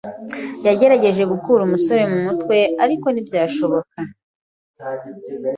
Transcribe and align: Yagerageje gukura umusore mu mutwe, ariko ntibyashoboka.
Yagerageje 0.65 1.23
gukura 1.31 1.61
umusore 1.63 2.03
mu 2.11 2.17
mutwe, 2.25 2.57
ariko 2.83 3.07
ntibyashoboka. 3.09 3.97